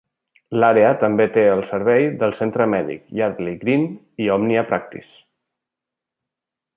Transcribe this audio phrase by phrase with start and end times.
[0.61, 3.85] L'àrea també té el servei del Centre mèdic Yardley Green
[4.25, 5.11] i Omnia Practice.